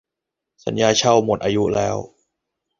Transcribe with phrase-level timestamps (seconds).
[0.65, 1.95] สัญญาเช่าหมดอายุแล้ว